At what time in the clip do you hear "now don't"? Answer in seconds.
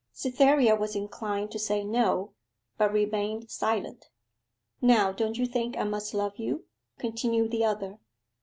4.81-5.37